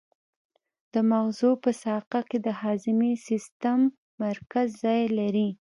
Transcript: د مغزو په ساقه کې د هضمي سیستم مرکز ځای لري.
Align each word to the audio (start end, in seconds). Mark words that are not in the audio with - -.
د 0.93 0.95
مغزو 1.09 1.51
په 1.63 1.71
ساقه 1.83 2.19
کې 2.29 2.37
د 2.45 2.47
هضمي 2.61 3.13
سیستم 3.27 3.79
مرکز 4.23 4.67
ځای 4.83 5.03
لري. 5.19 5.47